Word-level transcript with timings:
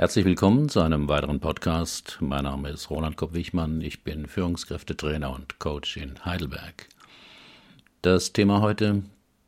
Herzlich 0.00 0.24
willkommen 0.24 0.70
zu 0.70 0.80
einem 0.80 1.08
weiteren 1.08 1.40
Podcast. 1.40 2.16
Mein 2.20 2.44
Name 2.44 2.70
ist 2.70 2.88
Roland 2.88 3.18
Kopp-Wichmann. 3.18 3.82
Ich 3.82 4.02
bin 4.02 4.24
Führungskräftetrainer 4.24 5.30
und 5.30 5.58
Coach 5.58 5.98
in 5.98 6.24
Heidelberg. 6.24 6.88
Das 8.00 8.32
Thema 8.32 8.62
heute: 8.62 9.02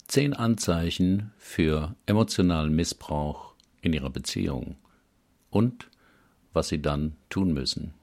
zehn 0.08 0.34
Anzeichen 0.34 1.32
für 1.38 1.94
emotionalen 2.04 2.76
Missbrauch 2.76 3.54
in 3.80 3.94
Ihrer 3.94 4.10
Beziehung 4.10 4.76
und 5.48 5.88
was 6.52 6.68
Sie 6.68 6.82
dann 6.82 7.16
tun 7.30 7.54
müssen. 7.54 7.94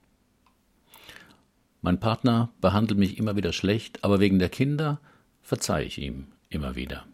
Mein 1.84 2.00
Partner 2.00 2.50
behandelt 2.61 3.00
mich 3.00 3.20
immer 3.20 3.36
wieder 3.36 3.54
schlecht, 3.54 4.04
aber 4.04 4.20
wegen 4.20 4.39
der 4.39 4.50
Kinder 4.50 5.00
verzeihe 5.43 5.86
ich 5.86 6.00
ihm 6.00 6.25
immer 6.50 6.75
wieder. 6.75 7.05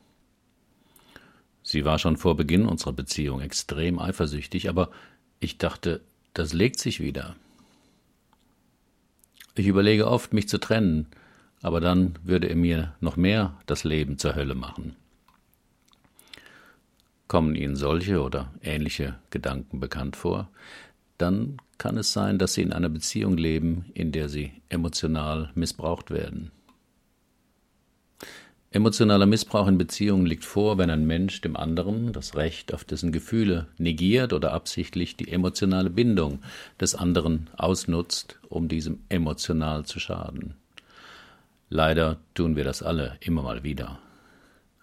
Sie 1.62 1.84
war 1.84 1.99
schon 1.99 2.16
vor 2.16 2.38
Beginn 2.38 2.68
unserer 2.68 2.94
Beziehung 2.94 3.41
extrem 3.41 3.99
eifersüchtig, 3.99 4.70
aber 4.70 4.91
ich 5.40 5.58
dachte, 5.58 6.02
das 6.34 6.54
legt 6.54 6.80
sich 6.80 7.00
wieder. 7.00 7.36
Ich 9.56 9.68
überlege 9.68 10.08
oft, 10.08 10.34
mich 10.34 10.50
zu 10.50 10.58
trennen, 10.58 11.08
aber 11.62 11.80
dann 11.80 12.18
würde 12.24 12.50
er 12.50 12.56
mir 12.56 12.96
noch 13.00 13.16
mehr 13.16 13.58
das 13.66 13.84
Leben 13.84 14.18
zur 14.18 14.36
Hölle 14.36 14.56
machen. 14.56 14.96
Kommen 17.28 17.56
Ihnen 17.56 17.76
solche 17.76 18.22
oder 18.22 18.54
ähnliche 18.62 19.16
Gedanken 19.30 19.80
bekannt 19.80 20.16
vor? 20.16 20.50
dann 21.18 21.58
kann 21.78 21.98
es 21.98 22.14
sein, 22.14 22.38
dass 22.38 22.54
sie 22.54 22.62
in 22.62 22.74
einer 22.74 22.90
Beziehung 22.90 23.38
leben, 23.38 23.86
in 23.94 24.12
der 24.12 24.30
sie 24.30 24.54
emotional 24.70 25.52
missbraucht 25.56 26.12
werden. 26.12 26.52
Emotionaler 28.76 29.26
Missbrauch 29.26 29.70
in 29.70 29.77
Beziehungen 29.77 30.26
liegt 30.26 30.44
vor, 30.44 30.77
wenn 30.77 30.90
ein 30.90 31.08
Mensch 31.08 31.40
dem 31.40 31.55
anderen 31.55 32.12
das 32.12 32.36
Recht 32.36 32.74
auf 32.74 32.84
dessen 32.84 33.13
Gefühle 33.13 33.68
negiert 33.77 34.34
oder 34.34 34.52
absichtlich 34.52 35.16
die 35.16 35.32
emotionale 35.32 35.90
Bindung 35.90 36.40
des 36.77 36.94
anderen 36.94 37.49
ausnutzt, 37.55 38.38
um 38.49 38.68
diesem 38.68 38.99
emotional 39.08 39.86
zu 39.86 40.02
schaden. 40.02 40.55
Leider 41.70 42.18
tun 42.34 42.58
wir 42.58 42.66
das 42.66 42.84
alle 42.84 43.16
immer 43.22 43.44
mal 43.44 43.64
wieder. 43.64 43.98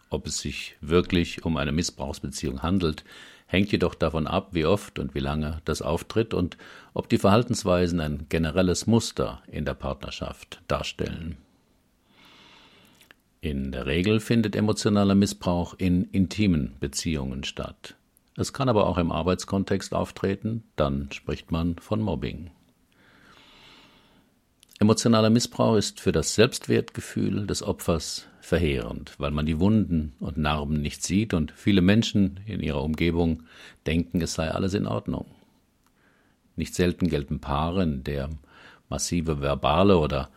Ob 0.09 0.27
es 0.27 0.39
sich 0.39 0.75
wirklich 0.81 1.45
um 1.45 1.59
eine 1.59 1.73
Missbrauchsbeziehung 1.73 2.63
handelt, 2.63 3.05
hängt 3.45 3.73
jedoch 3.73 3.95
davon 3.95 4.27
ab, 4.27 4.49
wie 4.53 4.65
oft 4.65 4.99
und 5.01 5.15
wie 5.15 5.21
lange 5.21 5.61
das 5.67 5.83
auftritt 5.83 6.33
und 6.33 6.57
ob 6.95 7.11
die 7.11 7.19
Verhaltensweisen 7.19 8.01
ein 8.01 8.25
generelles 8.31 8.87
Muster 8.87 9.43
in 9.49 9.67
der 9.67 9.75
Partnerschaft 9.75 10.63
darstellen. 10.67 11.37
In 13.45 13.73
der 13.73 13.87
Regel 13.87 14.21
findet 14.21 14.55
emotionaler 14.55 15.17
Missbrauch 15.17 15.75
in 15.77 16.05
intimen 16.05 16.77
Beziehungen 16.79 17.43
statt. 17.43 17.97
Es 18.37 18.53
kann 18.53 18.69
aber 18.69 18.87
auch 18.87 18.99
im 18.99 19.11
Arbeitskontext 19.11 19.95
auftreten, 19.95 20.63
dann 20.77 21.11
spricht 21.11 21.51
man 21.51 21.75
von 21.81 22.01
Mobbing. 22.01 22.53
Emotionaler 24.79 25.29
Missbrauch 25.29 25.75
ist 25.75 25.99
für 25.99 26.13
das 26.13 26.37
Selbstwertgefühl 26.37 27.49
des 27.49 27.65
Opfers 27.65 28.29
verheerend, 28.41 29.17
weil 29.19 29.33
man 29.33 29.45
die 29.45 29.59
Wunden 29.59 30.13
und 30.21 30.37
Narben 30.37 30.81
nicht 30.81 31.03
sieht 31.03 31.35
und 31.35 31.51
viele 31.51 31.83
Menschen 31.83 32.39
in 32.47 32.61
ihrer 32.61 32.85
Umgebung 32.85 33.43
denken, 33.87 34.21
es 34.21 34.35
sei 34.35 34.53
alles 34.53 34.75
in 34.75 34.87
Ordnung. 34.87 35.27
Nicht 36.55 36.77
selten 36.77 37.09
gelten 37.09 37.41
Paare, 37.41 37.83
in 37.83 38.05
der 38.05 38.31
massive 38.89 39.41
verbale 39.41 39.99
oder 39.99 40.31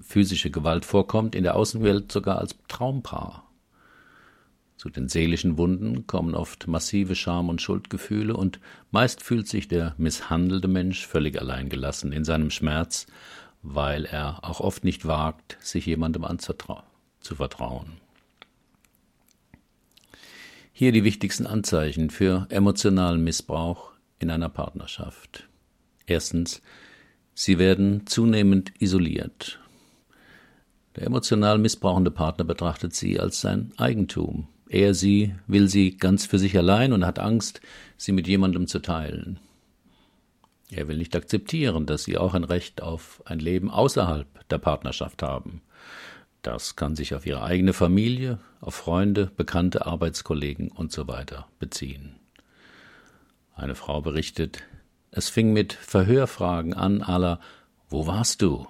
physische 0.00 0.50
Gewalt 0.50 0.84
vorkommt, 0.84 1.34
in 1.34 1.42
der 1.42 1.56
Außenwelt 1.56 2.12
sogar 2.12 2.38
als 2.38 2.56
Traumpaar. 2.68 3.44
Zu 4.76 4.90
den 4.90 5.08
seelischen 5.08 5.58
Wunden 5.58 6.06
kommen 6.06 6.34
oft 6.34 6.68
massive 6.68 7.16
Scham- 7.16 7.48
und 7.48 7.60
Schuldgefühle 7.60 8.36
und 8.36 8.60
meist 8.92 9.22
fühlt 9.22 9.48
sich 9.48 9.66
der 9.66 9.94
misshandelte 9.98 10.68
Mensch 10.68 11.06
völlig 11.06 11.40
alleingelassen 11.40 12.12
in 12.12 12.24
seinem 12.24 12.50
Schmerz 12.50 13.06
weil 13.62 14.04
er 14.04 14.44
auch 14.44 14.60
oft 14.60 14.84
nicht 14.84 15.06
wagt, 15.06 15.56
sich 15.60 15.86
jemandem 15.86 16.26
zu 16.38 17.34
vertrauen. 17.34 17.92
Hier 20.72 20.92
die 20.92 21.04
wichtigsten 21.04 21.46
Anzeichen 21.46 22.10
für 22.10 22.46
emotionalen 22.50 23.22
Missbrauch 23.22 23.90
in 24.20 24.30
einer 24.30 24.48
Partnerschaft. 24.48 25.48
Erstens, 26.06 26.62
sie 27.38 27.60
werden 27.60 28.04
zunehmend 28.04 28.72
isoliert. 28.80 29.60
Der 30.96 31.06
emotional 31.06 31.58
missbrauchende 31.58 32.10
Partner 32.10 32.44
betrachtet 32.44 32.96
sie 32.96 33.20
als 33.20 33.40
sein 33.40 33.72
Eigentum. 33.76 34.48
Er, 34.68 34.92
sie 34.92 35.36
will 35.46 35.68
sie 35.68 35.96
ganz 35.96 36.26
für 36.26 36.40
sich 36.40 36.58
allein 36.58 36.92
und 36.92 37.06
hat 37.06 37.20
Angst, 37.20 37.60
sie 37.96 38.10
mit 38.10 38.26
jemandem 38.26 38.66
zu 38.66 38.80
teilen. 38.80 39.38
Er 40.72 40.88
will 40.88 40.96
nicht 40.96 41.14
akzeptieren, 41.14 41.86
dass 41.86 42.02
sie 42.02 42.18
auch 42.18 42.34
ein 42.34 42.42
Recht 42.42 42.82
auf 42.82 43.22
ein 43.24 43.38
Leben 43.38 43.70
außerhalb 43.70 44.26
der 44.48 44.58
Partnerschaft 44.58 45.22
haben. 45.22 45.62
Das 46.42 46.74
kann 46.74 46.96
sich 46.96 47.14
auf 47.14 47.24
ihre 47.24 47.44
eigene 47.44 47.72
Familie, 47.72 48.40
auf 48.60 48.74
Freunde, 48.74 49.30
bekannte 49.36 49.86
Arbeitskollegen 49.86 50.72
usw. 50.76 51.24
So 51.30 51.44
beziehen. 51.60 52.16
Eine 53.54 53.76
Frau 53.76 54.00
berichtet, 54.00 54.64
es 55.10 55.28
fing 55.28 55.52
mit 55.52 55.72
Verhörfragen 55.72 56.74
an 56.74 57.02
aller 57.02 57.40
Wo 57.88 58.06
warst 58.06 58.42
du? 58.42 58.66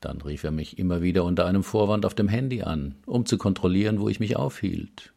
Dann 0.00 0.20
rief 0.20 0.44
er 0.44 0.50
mich 0.50 0.78
immer 0.78 1.00
wieder 1.02 1.24
unter 1.24 1.46
einem 1.46 1.62
Vorwand 1.62 2.04
auf 2.04 2.14
dem 2.14 2.28
Handy 2.28 2.62
an, 2.62 2.96
um 3.06 3.24
zu 3.24 3.38
kontrollieren, 3.38 4.00
wo 4.00 4.08
ich 4.08 4.20
mich 4.20 4.36
aufhielt. 4.36 5.12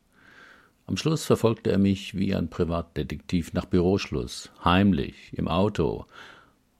Am 0.88 0.98
Schluss 0.98 1.26
verfolgte 1.26 1.72
er 1.72 1.78
mich 1.78 2.18
wie 2.18 2.34
ein 2.34 2.50
Privatdetektiv 2.50 3.54
nach 3.54 3.66
Büroschluss, 3.66 4.50
heimlich, 4.64 5.32
im 5.34 5.48
Auto, 5.48 6.06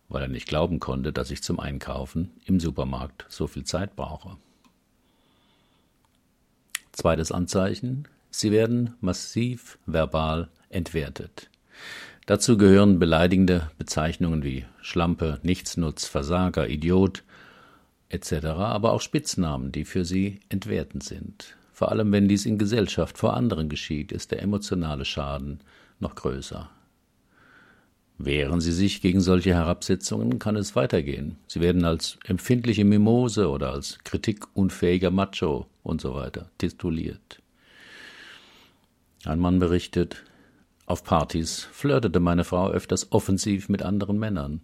weil 0.08 0.24
er 0.24 0.28
nicht 0.28 0.48
glauben 0.48 0.80
konnte, 0.80 1.14
dass 1.14 1.30
ich 1.30 1.44
zum 1.44 1.60
Einkaufen 1.60 2.32
im 2.46 2.60
Supermarkt 2.60 3.26
so 3.30 3.46
viel 3.46 3.66
Zeit 3.66 3.96
brauche. 3.96 4.38
Zweites 6.92 7.32
Anzeichen. 7.32 8.08
Sie 8.32 8.52
werden 8.52 8.96
massiv 9.00 9.78
verbal 9.86 10.50
entwertet. 10.70 11.50
Dazu 12.30 12.60
gehören 12.60 13.00
beleidigende 13.00 13.72
Bezeichnungen 13.80 14.44
wie 14.44 14.64
Schlampe, 14.84 15.40
Nichtsnutz, 15.42 16.06
Versager, 16.06 16.70
Idiot 16.70 17.24
etc., 18.10 18.46
aber 18.46 18.94
auch 18.94 19.02
Spitznamen, 19.02 19.72
die 19.72 19.84
für 19.84 20.06
sie 20.06 20.40
entwertend 20.48 21.02
sind. 21.02 21.58
Vor 21.74 21.92
allem 21.92 22.12
wenn 22.12 22.28
dies 22.28 22.46
in 22.46 22.60
Gesellschaft 22.60 23.18
vor 23.18 23.34
anderen 23.34 23.68
geschieht, 23.68 24.12
ist 24.12 24.30
der 24.30 24.44
emotionale 24.44 25.06
Schaden 25.06 25.62
noch 26.00 26.14
größer. 26.14 26.70
Wehren 28.20 28.62
Sie 28.62 28.74
sich 28.74 29.02
gegen 29.02 29.22
solche 29.22 29.56
Herabsetzungen, 29.56 30.38
kann 30.38 30.56
es 30.56 30.76
weitergehen. 30.76 31.38
Sie 31.48 31.62
werden 31.62 31.84
als 31.84 32.20
empfindliche 32.26 32.86
Mimose 32.86 33.50
oder 33.50 33.72
als 33.72 33.98
kritikunfähiger 34.04 35.10
Macho 35.10 35.66
und 35.82 36.00
so 36.00 36.24
tituliert. 36.60 37.42
Ein 39.26 39.40
Mann 39.40 39.58
berichtet, 39.58 40.24
auf 40.90 41.04
Partys 41.04 41.68
flirtete 41.72 42.20
meine 42.20 42.44
Frau 42.44 42.70
öfters 42.72 43.12
offensiv 43.12 43.70
mit 43.70 43.84
anderen 43.84 44.18
Männern. 44.18 44.62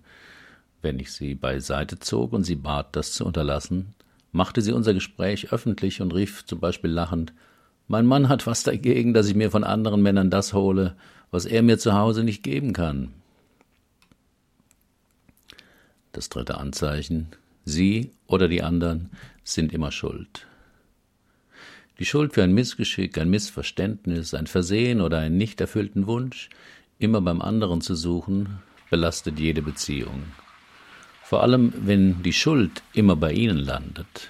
Wenn 0.81 0.97
ich 0.99 1.13
sie 1.13 1.35
beiseite 1.35 1.99
zog 1.99 2.33
und 2.33 2.43
sie 2.43 2.55
bat, 2.55 2.95
das 2.95 3.11
zu 3.11 3.25
unterlassen, 3.25 3.93
machte 4.31 4.61
sie 4.61 4.71
unser 4.71 4.95
Gespräch 4.95 5.53
öffentlich 5.53 6.01
und 6.01 6.15
rief 6.15 6.43
zum 6.45 6.59
Beispiel 6.59 6.89
lachend 6.89 7.31
Mein 7.87 8.07
Mann 8.07 8.27
hat 8.27 8.47
was 8.47 8.63
dagegen, 8.63 9.13
dass 9.13 9.27
ich 9.27 9.35
mir 9.35 9.51
von 9.51 9.63
anderen 9.63 10.01
Männern 10.01 10.31
das 10.31 10.53
hole, 10.53 10.95
was 11.29 11.45
er 11.45 11.61
mir 11.61 11.77
zu 11.77 11.93
Hause 11.93 12.23
nicht 12.23 12.41
geben 12.41 12.73
kann. 12.73 13.13
Das 16.11 16.29
dritte 16.29 16.57
Anzeichen 16.57 17.27
Sie 17.65 18.11
oder 18.25 18.47
die 18.47 18.63
anderen 18.63 19.11
sind 19.43 19.71
immer 19.73 19.91
schuld. 19.91 20.47
Die 21.97 22.05
Schuld 22.05 22.33
für 22.33 22.43
ein 22.43 22.53
Missgeschick, 22.53 23.17
ein 23.17 23.29
Missverständnis, 23.29 24.33
ein 24.33 24.47
Versehen 24.47 24.99
oder 24.99 25.19
einen 25.19 25.37
nicht 25.37 25.61
erfüllten 25.61 26.07
Wunsch 26.07 26.49
immer 26.99 27.21
beim 27.21 27.41
anderen 27.41 27.79
zu 27.79 27.95
suchen, 27.95 28.59
belastet 28.89 29.39
jede 29.39 29.61
Beziehung. 29.61 30.23
Vor 31.23 31.41
allem, 31.41 31.73
wenn 31.77 32.21
die 32.21 32.33
Schuld 32.33 32.83
immer 32.93 33.15
bei 33.15 33.31
Ihnen 33.31 33.57
landet. 33.57 34.29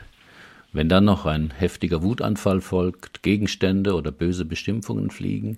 Wenn 0.74 0.90
dann 0.90 1.06
noch 1.06 1.26
ein 1.26 1.52
heftiger 1.52 2.04
Wutanfall 2.04 2.62
folgt, 2.62 3.24
Gegenstände 3.24 3.96
oder 3.96 4.12
böse 4.12 4.46
Bestimmungen 4.46 5.10
fliegen, 5.10 5.58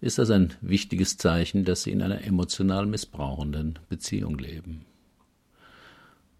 ist 0.00 0.18
das 0.18 0.30
ein 0.30 0.54
wichtiges 0.60 1.18
Zeichen, 1.18 1.64
dass 1.64 1.82
Sie 1.82 1.92
in 1.92 2.02
einer 2.02 2.24
emotional 2.24 2.86
missbrauchenden 2.86 3.78
Beziehung 3.88 4.38
leben. 4.38 4.84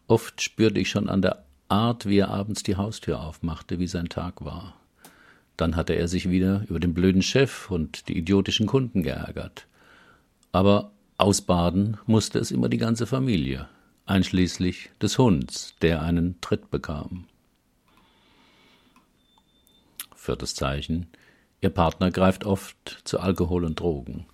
Oft 0.09 0.43
spürte 0.43 0.81
ich 0.81 0.91
schon 0.91 1.09
an 1.09 1.23
der 1.23 1.45
Art, 1.69 2.07
wie 2.07 2.19
er 2.19 2.29
abends 2.29 2.63
die 2.63 2.77
Haustür 2.77 3.21
aufmachte, 3.21 3.79
wie 3.79 3.87
sein 3.87 4.09
Tag 4.09 4.45
war. 4.45 4.75
Dann 5.57 5.77
hatte 5.77 5.95
er 5.95 6.09
sich 6.09 6.31
wieder 6.31 6.65
über 6.69 6.81
den 6.81 6.95
blöden 6.95 7.23
Chef 7.23 7.71
und 7.71 8.09
die 8.09 8.19
idiotischen 8.19 8.67
Kunden 8.67 9.03
geärgert. 9.03 9.67
Aber 10.51 10.93
ausbaden 11.19 11.99
musste 12.07 12.39
es 12.39 12.51
immer 12.51 12.69
die 12.69 12.79
ganze 12.79 13.07
Familie 13.07 13.69
einschließlich 14.07 14.91
des 15.01 15.19
Hunds, 15.19 15.75
der 15.81 16.03
einen 16.03 16.41
Tritt 16.41 16.71
bekam. 16.71 17.27
Viertes 20.15 20.55
Zeichen. 20.55 21.07
Ihr 21.61 21.71
Partner 21.71 22.11
greift 22.11 22.45
oft 22.45 23.01
zu 23.05 23.21
Alkohol 23.21 23.65
und 23.65 23.79
Drogen. 23.79 24.27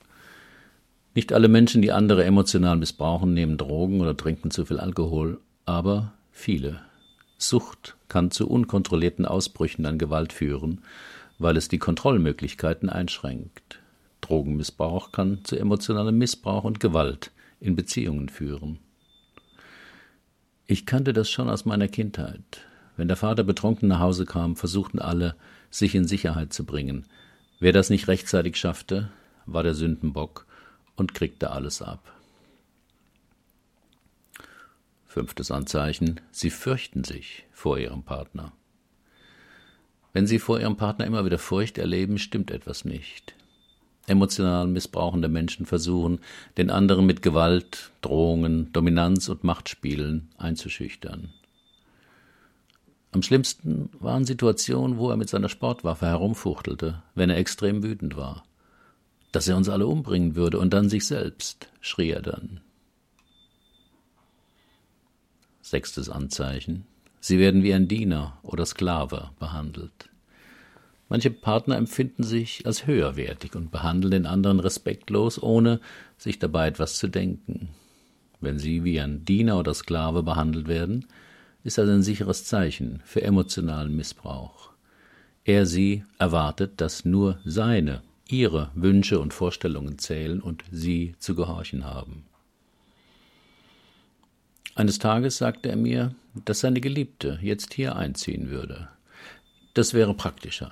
Nicht 1.15 1.33
alle 1.33 1.49
Menschen, 1.49 1.83
die 1.83 1.93
andere 1.93 2.25
emotional 2.25 2.77
missbrauchen, 2.77 3.35
nehmen 3.35 3.59
Drogen 3.59 4.01
oder 4.01 4.17
trinken 4.17 4.51
zu 4.51 4.65
viel 4.65 4.79
Alkohol, 4.79 5.41
aber 5.65 6.15
viele. 6.31 6.81
Sucht 7.39 7.97
kann 8.09 8.31
zu 8.31 8.49
unkontrollierten 8.49 9.27
Ausbrüchen 9.27 9.87
an 9.87 9.99
Gewalt 9.99 10.33
führen, 10.33 10.83
weil 11.39 11.57
es 11.57 11.69
die 11.69 11.79
Kontrollmöglichkeiten 11.79 12.89
einschränkt. 12.89 13.81
Drogenmissbrauch 14.21 15.13
kann 15.13 15.45
zu 15.45 15.57
emotionalem 15.57 16.19
Missbrauch 16.19 16.65
und 16.65 16.81
Gewalt 16.81 17.31
in 17.61 17.77
Beziehungen 17.77 18.29
führen. 18.29 18.79
Ich 20.67 20.85
kannte 20.85 21.13
das 21.13 21.31
schon 21.31 21.49
aus 21.49 21.65
meiner 21.65 21.89
Kindheit. 21.89 22.61
Wenn 22.97 23.09
der 23.09 23.17
Vater 23.17 23.45
betrunken 23.45 23.89
nach 23.89 24.01
Hause 24.01 24.27
kam, 24.27 24.57
versuchten 24.57 24.99
alle, 24.99 25.35
sich 25.71 25.95
in 25.95 26.07
Sicherheit 26.07 26.53
zu 26.53 26.65
bringen. 26.65 27.07
Wer 27.61 27.73
das 27.73 27.91
nicht 27.91 28.09
rechtzeitig 28.09 28.57
schaffte, 28.57 29.11
war 29.47 29.63
der 29.63 29.75
Sündenbock 29.75 30.47
und 30.97 31.15
kriegte 31.15 31.51
alles 31.51 31.81
ab. 31.81 32.13
Fünftes 35.19 35.51
Anzeichen, 35.51 36.21
sie 36.31 36.49
fürchten 36.49 37.03
sich 37.03 37.45
vor 37.51 37.77
ihrem 37.77 38.05
Partner. 38.05 38.53
Wenn 40.13 40.29
sie 40.29 40.39
vor 40.39 40.61
ihrem 40.61 40.77
Partner 40.77 41.07
immer 41.07 41.25
wieder 41.25 41.39
Furcht 41.39 41.77
erleben, 41.77 42.19
stimmt 42.19 42.53
etwas 42.53 42.85
nicht. 42.85 43.35
Emotional 44.07 44.69
missbrauchende 44.69 45.27
Menschen 45.27 45.67
versuchen, 45.67 46.21
den 46.57 46.71
anderen 46.71 47.05
mit 47.05 47.21
Gewalt, 47.21 47.91
Drohungen, 48.01 48.73
Dominanz 48.73 49.29
und 49.29 49.43
Machtspielen 49.43 50.29
einzuschüchtern. 50.39 51.31
Am 53.11 53.23
schlimmsten 53.23 53.91
waren 53.99 54.25
Situationen, 54.25 54.99
wo 54.99 55.11
er 55.11 55.17
mit 55.17 55.29
seiner 55.29 55.49
Sportwaffe 55.49 56.07
herumfuchtelte, 56.07 57.03
wenn 57.17 57.29
er 57.29 57.39
extrem 57.39 57.83
wütend 57.83 58.17
war. 58.17 58.45
Dass 59.33 59.49
er 59.49 59.57
uns 59.57 59.69
alle 59.69 59.89
umbringen 59.89 60.37
würde 60.37 60.61
und 60.61 60.73
dann 60.73 60.89
sich 60.89 61.05
selbst, 61.07 61.73
schrie 61.81 62.11
er 62.11 62.23
dann. 62.23 62.61
Sechstes 65.71 66.09
Anzeichen. 66.09 66.87
Sie 67.21 67.39
werden 67.39 67.63
wie 67.63 67.75
ein 67.75 67.89
Diener 67.89 68.39
oder 68.43 68.65
Sklave 68.65 69.31
behandelt. 69.39 70.09
Manche 71.09 71.31
Partner 71.31 71.77
empfinden 71.77 72.23
sich 72.23 72.67
als 72.67 72.87
höherwertig 72.87 73.55
und 73.55 73.71
behandeln 73.71 74.11
den 74.11 74.27
anderen 74.27 74.61
respektlos, 74.61 75.43
ohne 75.43 75.81
sich 76.19 76.39
dabei 76.39 76.69
etwas 76.69 76.97
zu 76.97 77.09
denken. 77.09 77.71
Wenn 78.41 78.59
sie 78.59 78.85
wie 78.85 79.01
ein 79.01 79.25
Diener 79.25 79.59
oder 79.59 79.75
Sklave 79.75 80.23
behandelt 80.23 80.69
werden, 80.69 81.07
ist 81.65 81.79
das 81.79 81.89
ein 81.89 82.03
sicheres 82.03 82.45
Zeichen 82.45 83.01
für 83.05 83.23
emotionalen 83.23 83.97
Missbrauch. 83.97 84.71
Er 85.45 85.67
sie 85.67 86.05
erwartet, 86.19 86.81
dass 86.81 87.05
nur 87.05 87.41
seine, 87.45 88.03
ihre 88.29 88.71
Wünsche 88.75 89.19
und 89.19 89.33
Vorstellungen 89.33 89.99
zählen 89.99 90.41
und 90.41 90.63
sie 90.71 91.15
zu 91.19 91.35
gehorchen 91.35 91.85
haben. 91.85 92.28
Eines 94.79 95.01
Tages 95.01 95.39
sagte 95.39 95.71
er 95.71 95.77
mir, 95.77 96.15
dass 96.45 96.61
seine 96.61 96.81
Geliebte 96.81 97.41
jetzt 97.43 97.75
hier 97.75 97.97
einziehen 97.97 98.49
würde. 98.49 98.89
Das 99.75 99.93
wäre 99.93 100.15
praktischer. 100.15 100.71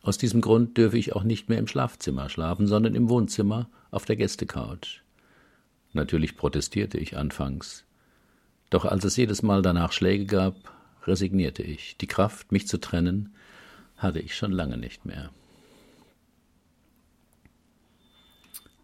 Aus 0.00 0.16
diesem 0.16 0.40
Grund 0.40 0.78
dürfe 0.78 0.96
ich 0.96 1.14
auch 1.14 1.24
nicht 1.24 1.50
mehr 1.50 1.58
im 1.58 1.66
Schlafzimmer 1.66 2.30
schlafen, 2.30 2.66
sondern 2.66 2.94
im 2.94 3.10
Wohnzimmer 3.10 3.68
auf 3.90 4.06
der 4.06 4.16
Gästecouch. 4.16 5.02
Natürlich 5.92 6.38
protestierte 6.38 6.96
ich 6.96 7.18
anfangs. 7.18 7.84
Doch 8.70 8.86
als 8.86 9.04
es 9.04 9.18
jedes 9.18 9.42
Mal 9.42 9.60
danach 9.60 9.92
Schläge 9.92 10.24
gab, 10.24 10.54
resignierte 11.06 11.62
ich. 11.62 11.98
Die 11.98 12.06
Kraft, 12.06 12.50
mich 12.50 12.66
zu 12.66 12.80
trennen, 12.80 13.34
hatte 13.98 14.20
ich 14.20 14.36
schon 14.36 14.52
lange 14.52 14.78
nicht 14.78 15.04
mehr. 15.04 15.28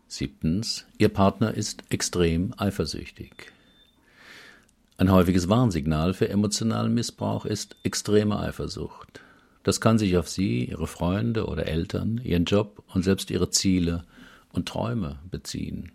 Siebtens. 0.07 0.85
Ihr 0.99 1.09
Partner 1.09 1.55
ist 1.55 1.85
extrem 1.89 2.53
eifersüchtig. 2.59 3.55
Ein 4.97 5.11
häufiges 5.11 5.49
Warnsignal 5.49 6.15
für 6.15 6.29
emotionalen 6.29 6.95
Missbrauch 6.95 7.47
ist 7.47 7.75
extreme 7.83 8.39
Eifersucht. 8.39 9.21
Das 9.65 9.81
kann 9.81 9.99
sich 9.99 10.17
auf 10.17 10.29
Sie, 10.29 10.67
Ihre 10.67 10.87
Freunde 10.87 11.47
oder 11.47 11.67
Eltern, 11.67 12.21
Ihren 12.23 12.45
Job 12.45 12.81
und 12.95 13.03
selbst 13.03 13.29
Ihre 13.33 13.51
Ziele 13.51 14.05
und 14.53 14.69
Träume 14.69 15.19
beziehen. 15.33 15.91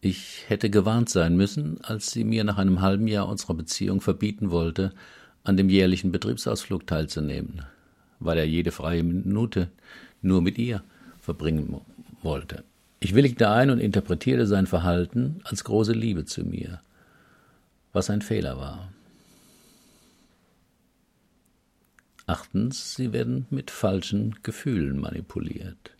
Ich 0.00 0.44
hätte 0.46 0.70
gewarnt 0.70 1.08
sein 1.08 1.36
müssen, 1.36 1.80
als 1.82 2.12
sie 2.12 2.22
mir 2.22 2.44
nach 2.44 2.58
einem 2.58 2.80
halben 2.80 3.08
Jahr 3.08 3.28
unserer 3.28 3.54
Beziehung 3.54 4.00
verbieten 4.00 4.52
wollte, 4.52 4.92
an 5.42 5.56
dem 5.56 5.68
jährlichen 5.68 6.12
Betriebsausflug 6.12 6.86
teilzunehmen, 6.86 7.64
weil 8.20 8.38
er 8.38 8.46
jede 8.46 8.70
freie 8.70 9.02
Minute 9.02 9.70
nur 10.20 10.40
mit 10.40 10.56
ihr 10.56 10.84
verbringen 11.20 11.80
wollte. 12.22 12.62
Ich 13.00 13.16
willigte 13.16 13.48
ein 13.48 13.70
und 13.70 13.80
interpretierte 13.80 14.46
sein 14.46 14.68
Verhalten 14.68 15.40
als 15.42 15.64
große 15.64 15.92
Liebe 15.92 16.24
zu 16.24 16.44
mir 16.44 16.80
was 17.92 18.10
ein 18.10 18.22
Fehler 18.22 18.58
war. 18.58 18.92
Achtens, 22.26 22.94
sie 22.94 23.12
werden 23.12 23.46
mit 23.50 23.70
falschen 23.70 24.36
Gefühlen 24.42 24.98
manipuliert. 24.98 25.90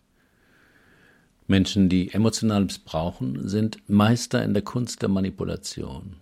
Menschen, 1.47 1.89
die 1.89 2.13
emotional 2.13 2.63
missbrauchen, 2.63 3.47
sind 3.47 3.77
Meister 3.89 4.43
in 4.43 4.53
der 4.53 4.63
Kunst 4.63 5.01
der 5.01 5.09
Manipulation. 5.09 6.15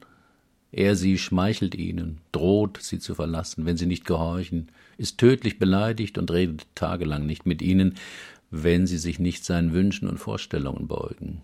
Er 0.71 0.95
sie 0.95 1.17
schmeichelt 1.17 1.75
ihnen, 1.75 2.19
droht 2.31 2.79
sie 2.81 2.99
zu 2.99 3.13
verlassen, 3.13 3.65
wenn 3.65 3.77
sie 3.77 3.85
nicht 3.85 4.05
gehorchen, 4.05 4.69
ist 4.97 5.17
tödlich 5.17 5.59
beleidigt 5.59 6.17
und 6.17 6.31
redet 6.31 6.65
tagelang 6.75 7.25
nicht 7.25 7.45
mit 7.45 7.61
ihnen, 7.61 7.95
wenn 8.49 8.87
sie 8.87 8.97
sich 8.97 9.19
nicht 9.19 9.45
seinen 9.45 9.73
Wünschen 9.73 10.07
und 10.07 10.17
Vorstellungen 10.17 10.87
beugen. 10.87 11.41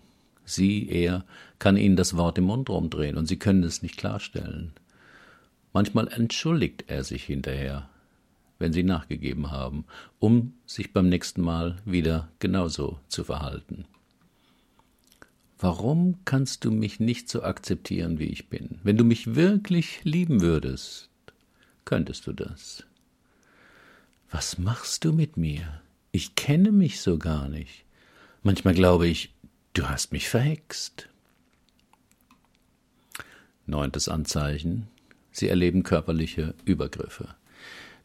Sie, 0.48 0.88
er, 0.88 1.24
kann 1.58 1.76
ihnen 1.76 1.96
das 1.96 2.16
Wort 2.16 2.38
im 2.38 2.44
Mund 2.44 2.70
rumdrehen 2.70 3.16
und 3.16 3.26
sie 3.26 3.38
können 3.38 3.62
es 3.62 3.82
nicht 3.82 3.96
klarstellen. 3.96 4.72
Manchmal 5.72 6.08
entschuldigt 6.08 6.84
er 6.88 7.04
sich 7.04 7.24
hinterher, 7.24 7.88
wenn 8.58 8.72
sie 8.72 8.82
nachgegeben 8.82 9.50
haben, 9.50 9.84
um 10.18 10.54
sich 10.66 10.92
beim 10.92 11.08
nächsten 11.08 11.42
Mal 11.42 11.76
wieder 11.84 12.28
genauso 12.38 12.98
zu 13.08 13.24
verhalten. 13.24 13.84
Warum 15.58 16.18
kannst 16.24 16.64
du 16.64 16.70
mich 16.70 17.00
nicht 17.00 17.28
so 17.28 17.42
akzeptieren, 17.42 18.18
wie 18.18 18.26
ich 18.26 18.48
bin? 18.48 18.78
Wenn 18.84 18.96
du 18.96 19.04
mich 19.04 19.34
wirklich 19.34 20.04
lieben 20.04 20.40
würdest, 20.40 21.10
könntest 21.84 22.26
du 22.26 22.32
das. 22.32 22.84
Was 24.30 24.58
machst 24.58 25.04
du 25.04 25.12
mit 25.12 25.36
mir? 25.36 25.82
Ich 26.12 26.36
kenne 26.36 26.70
mich 26.70 27.00
so 27.00 27.18
gar 27.18 27.48
nicht. 27.48 27.84
Manchmal 28.42 28.74
glaube 28.74 29.08
ich, 29.08 29.34
Du 29.78 29.88
hast 29.88 30.10
mich 30.10 30.28
verhext. 30.28 31.08
Neuntes 33.64 34.08
Anzeichen. 34.08 34.88
Sie 35.30 35.48
erleben 35.48 35.84
körperliche 35.84 36.54
Übergriffe. 36.64 37.28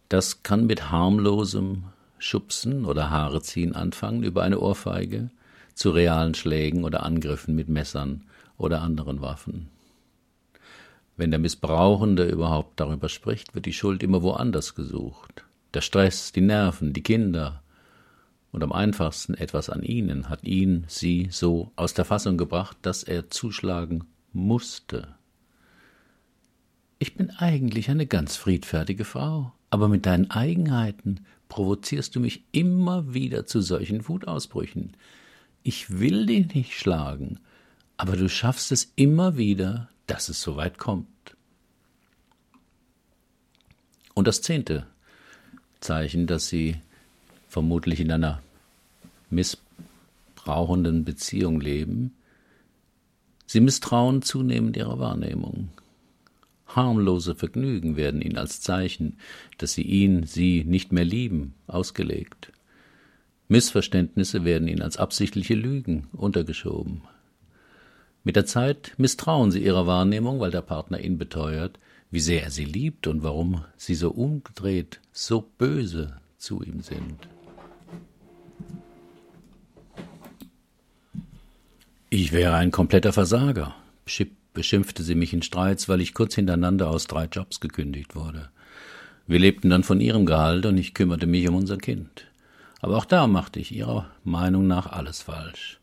Das 0.07 0.43
kann 0.43 0.67
mit 0.67 0.91
harmlosem 0.91 1.85
Schubsen 2.19 2.85
oder 2.85 3.09
Haare 3.09 3.41
ziehen 3.41 3.73
anfangen 3.73 4.21
über 4.21 4.43
eine 4.43 4.59
Ohrfeige 4.59 5.31
zu 5.73 5.89
realen 5.89 6.35
Schlägen 6.35 6.83
oder 6.83 7.01
Angriffen 7.01 7.55
mit 7.55 7.69
Messern 7.69 8.21
oder 8.59 8.83
anderen 8.83 9.21
Waffen. 9.23 9.71
Wenn 11.17 11.31
der 11.31 11.39
Missbrauchende 11.39 12.29
überhaupt 12.29 12.79
darüber 12.79 13.09
spricht, 13.09 13.55
wird 13.55 13.65
die 13.65 13.73
Schuld 13.73 14.03
immer 14.03 14.21
woanders 14.21 14.75
gesucht. 14.75 15.43
Der 15.73 15.81
Stress, 15.81 16.31
die 16.33 16.41
Nerven, 16.41 16.93
die 16.93 17.01
Kinder, 17.01 17.62
und 18.53 18.63
am 18.63 18.71
einfachsten 18.71 19.33
etwas 19.33 19.69
an 19.69 19.81
ihnen 19.81 20.29
hat 20.29 20.43
ihn, 20.43 20.85
sie 20.87 21.27
so 21.31 21.71
aus 21.75 21.95
der 21.95 22.05
Fassung 22.05 22.37
gebracht, 22.37 22.77
dass 22.83 23.01
er 23.03 23.29
zuschlagen 23.29 24.05
musste. 24.31 25.15
Ich 26.99 27.15
bin 27.15 27.31
eigentlich 27.31 27.89
eine 27.89 28.05
ganz 28.05 28.37
friedfertige 28.37 29.05
Frau, 29.05 29.51
aber 29.71 29.89
mit 29.89 30.05
deinen 30.05 30.29
Eigenheiten 30.29 31.25
provozierst 31.49 32.15
du 32.15 32.19
mich 32.19 32.43
immer 32.51 33.15
wieder 33.15 33.47
zu 33.47 33.59
solchen 33.59 34.07
Wutausbrüchen. 34.07 34.95
Ich 35.63 35.99
will 35.99 36.27
dich 36.27 36.53
nicht 36.53 36.73
schlagen, 36.73 37.39
aber 37.97 38.15
du 38.15 38.29
schaffst 38.29 38.71
es 38.71 38.93
immer 38.95 39.35
wieder, 39.35 39.89
dass 40.05 40.29
es 40.29 40.41
so 40.41 40.57
weit 40.57 40.77
kommt. 40.77 41.07
Und 44.13 44.27
das 44.27 44.43
zehnte 44.43 44.85
Zeichen, 45.79 46.27
dass 46.27 46.49
sie 46.49 46.77
vermutlich 47.53 47.99
in 47.99 48.11
einer 48.11 48.41
missbrauchenden 49.29 51.05
Beziehung 51.05 51.61
leben, 51.61 52.15
sie 53.45 53.59
misstrauen 53.59 54.23
zunehmend 54.23 54.75
ihrer 54.75 54.97
Wahrnehmung. 54.99 55.69
Harmlose 56.65 57.35
Vergnügen 57.35 57.95
werden 57.95 58.23
ihnen 58.23 58.37
als 58.37 58.59
Zeichen, 58.59 59.17
dass 59.59 59.73
sie 59.73 59.83
ihn, 59.83 60.23
sie 60.23 60.63
nicht 60.63 60.91
mehr 60.91 61.05
lieben, 61.05 61.53
ausgelegt. 61.67 62.51
Missverständnisse 63.47 64.43
werden 64.45 64.67
ihnen 64.67 64.81
als 64.81 64.97
absichtliche 64.97 65.53
Lügen 65.53 66.07
untergeschoben. 66.11 67.01
Mit 68.23 68.35
der 68.35 68.47
Zeit 68.47 68.93
misstrauen 68.97 69.51
sie 69.51 69.63
ihrer 69.63 69.85
Wahrnehmung, 69.85 70.39
weil 70.39 70.49
der 70.49 70.61
Partner 70.63 70.99
ihnen 70.99 71.19
beteuert, 71.19 71.77
wie 72.09 72.21
sehr 72.21 72.43
er 72.43 72.51
sie 72.51 72.65
liebt 72.65 73.05
und 73.05 73.21
warum 73.21 73.63
sie 73.77 73.95
so 73.95 74.09
umgedreht, 74.09 75.01
so 75.11 75.41
böse 75.59 76.17
zu 76.39 76.63
ihm 76.63 76.81
sind. 76.81 77.27
Ich 82.09 82.31
wäre 82.31 82.55
ein 82.55 82.69
kompletter 82.69 83.11
Versager, 83.11 83.75
beschimpfte 84.53 85.01
sie 85.01 85.15
mich 85.15 85.33
in 85.33 85.41
Streits, 85.41 85.89
weil 85.89 85.99
ich 85.99 86.13
kurz 86.13 86.35
hintereinander 86.35 86.89
aus 86.89 87.07
drei 87.07 87.25
Jobs 87.25 87.59
gekündigt 87.59 88.15
wurde. 88.15 88.49
Wir 89.25 89.39
lebten 89.39 89.69
dann 89.69 89.83
von 89.83 89.99
ihrem 89.99 90.25
Gehalt 90.25 90.65
und 90.65 90.77
ich 90.77 90.93
kümmerte 90.93 91.25
mich 91.25 91.47
um 91.47 91.55
unser 91.55 91.77
Kind. 91.77 92.27
Aber 92.81 92.97
auch 92.97 93.05
da 93.05 93.27
machte 93.27 93.59
ich 93.59 93.73
ihrer 93.73 94.11
Meinung 94.23 94.67
nach 94.67 94.87
alles 94.87 95.23
falsch. 95.23 95.79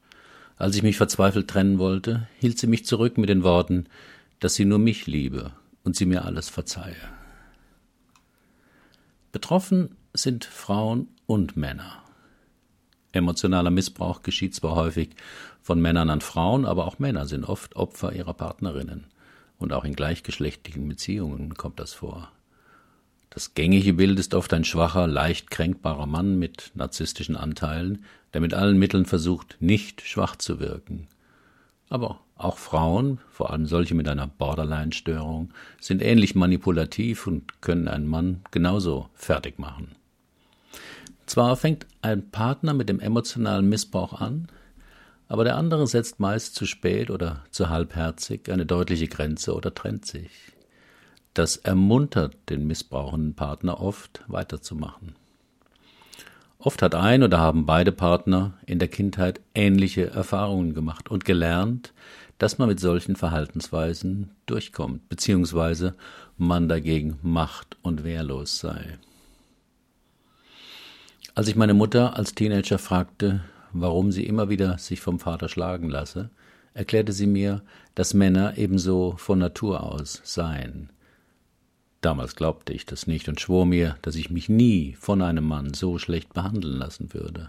Als 0.57 0.77
ich 0.77 0.83
mich 0.83 0.99
verzweifelt 0.99 1.49
trennen 1.49 1.79
wollte, 1.79 2.29
hielt 2.39 2.59
sie 2.59 2.67
mich 2.67 2.85
zurück 2.85 3.17
mit 3.17 3.31
den 3.31 3.43
Worten, 3.43 3.87
dass 4.39 4.55
sie 4.55 4.67
nur 4.67 4.79
mich 4.79 5.07
liebe 5.07 5.53
und 5.83 5.97
sie 5.97 6.07
mir 6.07 6.27
alles 6.27 6.49
verzeihe. 6.51 6.95
Betroffen 9.33 9.97
sind 10.13 10.45
Frauen 10.45 11.09
und 11.27 11.57
Männer. 11.57 12.03
Emotionaler 13.13 13.71
Missbrauch 13.71 14.23
geschieht 14.23 14.55
zwar 14.55 14.77
häufig 14.77 15.11
von 15.63 15.81
Männern 15.81 16.11
an 16.11 16.21
Frauen, 16.21 16.65
aber 16.65 16.87
auch 16.87 16.99
Männer 16.99 17.27
sind 17.27 17.45
oft 17.45 17.77
Opfer 17.77 18.13
ihrer 18.13 18.35
Partnerinnen. 18.35 19.05
Und 19.59 19.73
auch 19.73 19.85
in 19.85 19.95
gleichgeschlechtlichen 19.95 20.89
Beziehungen 20.89 21.55
kommt 21.55 21.81
das 21.81 21.93
vor. 21.93 22.31
Das 23.29 23.55
gängige 23.55 23.93
Bild 23.93 24.19
ist 24.19 24.35
oft 24.35 24.53
ein 24.55 24.65
schwacher, 24.65 25.07
leicht 25.07 25.51
kränkbarer 25.51 26.07
Mann 26.07 26.39
mit 26.39 26.73
narzisstischen 26.75 27.37
Anteilen, 27.37 28.05
der 28.33 28.41
mit 28.41 28.55
allen 28.55 28.79
Mitteln 28.79 29.07
versucht, 29.07 29.57
nicht 29.61 30.01
schwach 30.01 30.37
zu 30.37 30.59
wirken. 30.59 31.07
Aber 31.89 32.21
auch 32.37 32.59
Frauen, 32.59 33.19
vor 33.31 33.51
allem 33.51 33.67
solche 33.67 33.95
mit 33.95 34.09
einer 34.09 34.27
Borderline-Störung, 34.27 35.51
sind 35.81 36.03
ähnlich 36.03 36.35
manipulativ 36.35 37.27
und 37.27 37.61
können 37.61 37.87
einen 37.87 38.07
Mann 38.07 38.43
genauso 38.51 39.11
fertig 39.15 39.59
machen. 39.59 39.89
Zwar 41.31 41.55
fängt 41.55 41.87
ein 42.03 42.29
Partner 42.33 42.75
mit 42.75 42.89
dem 42.89 42.99
emotionalen 42.99 43.69
Missbrauch 43.69 44.21
an, 44.21 44.49
aber 45.29 45.45
der 45.45 45.57
andere 45.57 45.87
setzt 45.87 46.19
meist 46.19 46.57
zu 46.57 46.67
spät 46.67 47.09
oder 47.09 47.45
zu 47.53 47.69
halbherzig 47.69 48.51
eine 48.51 48.67
deutliche 48.67 49.07
Grenze 49.07 49.55
oder 49.55 49.73
trennt 49.73 50.05
sich. 50.05 50.33
Das 51.33 51.57
ermuntert 51.57 52.37
den 52.49 52.67
missbrauchenden 52.67 53.35
Partner 53.37 53.81
oft 53.81 54.25
weiterzumachen. 54.27 55.15
Oft 56.59 56.83
hat 56.83 56.97
ein 56.97 57.23
oder 57.23 57.39
haben 57.39 57.65
beide 57.65 57.93
Partner 57.93 58.55
in 58.67 58.81
der 58.81 58.89
Kindheit 58.89 59.41
ähnliche 59.55 60.11
Erfahrungen 60.11 60.75
gemacht 60.75 61.13
und 61.13 61.25
gelernt, 61.25 61.93
dass 62.39 62.59
man 62.59 62.69
mit 62.69 62.81
solchen 62.81 63.15
Verhaltensweisen 63.15 64.33
durchkommt, 64.47 65.09
beziehungsweise 65.09 65.95
man 66.37 66.69
dagegen 66.69 67.21
macht 67.23 67.77
und 67.83 68.03
wehrlos 68.03 68.59
sei. 68.59 68.99
Als 71.41 71.49
ich 71.49 71.57
meine 71.57 71.73
Mutter 71.73 72.19
als 72.19 72.35
Teenager 72.35 72.79
fragte, 72.79 73.41
warum 73.73 74.13
sie 74.13 74.27
immer 74.27 74.51
wieder 74.51 74.77
sich 74.77 75.01
vom 75.01 75.19
Vater 75.19 75.49
schlagen 75.49 75.89
lasse, 75.89 76.29
erklärte 76.75 77.15
sie 77.15 77.27
mir, 77.27 77.63
dass 77.95 78.13
Männer 78.13 78.59
ebenso 78.59 79.15
von 79.17 79.39
Natur 79.39 79.83
aus 79.83 80.21
seien, 80.23 80.91
Damals 82.03 82.37
glaubte 82.37 82.75
ich 82.75 82.85
das 82.85 83.07
nicht 83.07 83.27
und 83.31 83.41
schwor 83.41 83.65
mir, 83.65 83.97
dass 84.03 84.17
ich 84.17 84.29
mich 84.29 84.51
nie 84.51 84.95
von 85.01 85.23
einem 85.23 85.45
Mann 85.45 85.73
so 85.73 85.99
schlecht 85.99 86.35
behandeln 86.35 86.77
lassen 86.77 87.15
würde. 87.15 87.49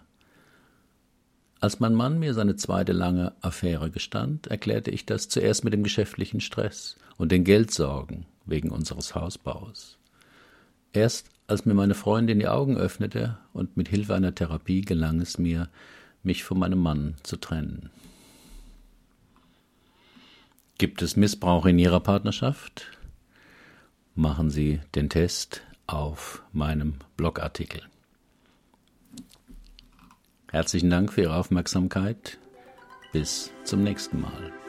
Als 1.59 1.81
mein 1.81 1.93
Mann 1.93 2.17
mir 2.17 2.33
seine 2.33 2.55
zweite 2.55 2.93
lange 2.93 3.33
Affäre 3.41 3.91
gestand, 3.91 4.47
erklärte 4.47 4.89
ich 4.89 5.05
das 5.05 5.27
zuerst 5.27 5.65
mit 5.65 5.73
dem 5.73 5.83
geschäftlichen 5.83 6.39
Stress 6.39 6.95
und 7.17 7.33
den 7.33 7.43
Geldsorgen 7.43 8.25
wegen 8.45 8.69
unseres 8.69 9.15
Hausbaus. 9.15 9.97
Erst 10.93 11.27
als 11.51 11.65
mir 11.65 11.73
meine 11.73 11.95
Freundin 11.95 12.39
die 12.39 12.47
Augen 12.47 12.77
öffnete 12.77 13.37
und 13.51 13.75
mit 13.75 13.89
Hilfe 13.89 14.15
einer 14.15 14.33
Therapie 14.33 14.81
gelang 14.81 15.19
es 15.19 15.37
mir, 15.37 15.67
mich 16.23 16.43
von 16.43 16.57
meinem 16.57 16.79
Mann 16.79 17.15
zu 17.23 17.35
trennen. 17.35 17.89
Gibt 20.77 21.01
es 21.01 21.17
Missbrauch 21.17 21.65
in 21.65 21.77
Ihrer 21.77 21.99
Partnerschaft? 21.99 22.87
machen 24.15 24.49
Sie 24.49 24.81
den 24.95 25.09
Test 25.09 25.61
auf 25.87 26.43
meinem 26.51 26.95
Blogartikel. 27.17 27.81
Herzlichen 30.49 30.89
Dank 30.89 31.13
für 31.13 31.21
Ihre 31.21 31.35
Aufmerksamkeit. 31.35 32.37
Bis 33.13 33.51
zum 33.63 33.83
nächsten 33.83 34.21
Mal. 34.21 34.60